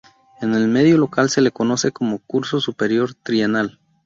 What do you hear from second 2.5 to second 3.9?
Superior Trienal".